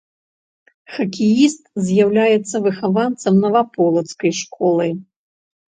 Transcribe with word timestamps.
Хакеіст 0.93 1.61
з'яўляецца 1.91 2.55
выхаванцам 2.69 3.39
наваполацкай 3.47 4.31
школы. 4.43 4.93